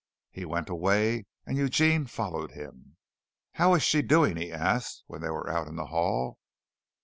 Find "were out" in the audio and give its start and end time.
5.29-5.67